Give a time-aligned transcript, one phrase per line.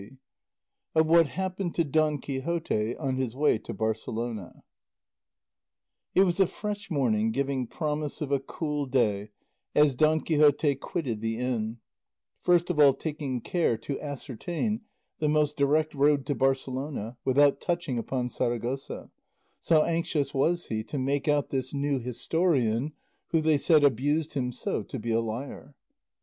[0.95, 4.63] OF WHAT HAPPENED DON QUIXOTE ON HIS WAY TO BARCELONA
[6.15, 9.29] It was a fresh morning giving promise of a cool day
[9.75, 11.77] as Don Quixote quitted the inn,
[12.41, 14.81] first of all taking care to ascertain
[15.19, 19.11] the most direct road to Barcelona without touching upon Saragossa;
[19.59, 22.93] so anxious was he to make out this new historian,
[23.27, 25.75] who they said abused him so, to be a liar.